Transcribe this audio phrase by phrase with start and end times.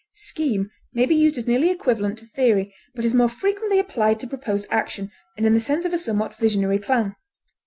[0.15, 4.27] Scheme may be used as nearly equivalent to theory, but is more frequently applied to
[4.27, 7.15] proposed action, and in the sense of a somewhat visionary plan.